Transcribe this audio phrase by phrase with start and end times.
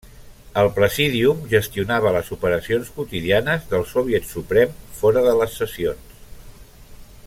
[0.59, 6.21] El Presídium gestionava les operacions quotidianes del Soviet Suprem fora de les sessions.